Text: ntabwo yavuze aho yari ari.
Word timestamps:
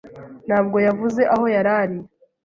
ntabwo 0.47 0.77
yavuze 0.87 1.21
aho 1.33 1.45
yari 1.55 1.71
ari. 1.81 1.97